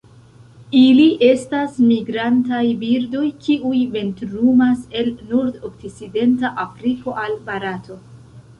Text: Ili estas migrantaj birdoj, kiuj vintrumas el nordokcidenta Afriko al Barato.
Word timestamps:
Ili 0.77 1.03
estas 1.27 1.75
migrantaj 1.89 2.61
birdoj, 2.85 3.27
kiuj 3.47 3.83
vintrumas 3.97 4.83
el 5.03 5.13
nordokcidenta 5.29 6.55
Afriko 6.67 7.17
al 7.27 7.41
Barato. 7.53 8.03